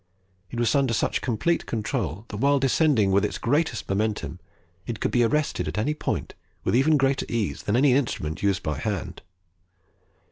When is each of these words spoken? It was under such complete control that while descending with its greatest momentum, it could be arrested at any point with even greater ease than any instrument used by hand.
It 0.49 0.57
was 0.59 0.73
under 0.73 0.95
such 0.95 1.21
complete 1.21 1.67
control 1.67 2.25
that 2.29 2.37
while 2.37 2.57
descending 2.57 3.11
with 3.11 3.23
its 3.23 3.37
greatest 3.37 3.87
momentum, 3.87 4.39
it 4.87 4.99
could 4.99 5.11
be 5.11 5.21
arrested 5.23 5.67
at 5.67 5.77
any 5.77 5.93
point 5.93 6.33
with 6.63 6.75
even 6.75 6.97
greater 6.97 7.27
ease 7.29 7.61
than 7.61 7.75
any 7.75 7.93
instrument 7.93 8.41
used 8.41 8.63
by 8.63 8.79
hand. 8.79 9.21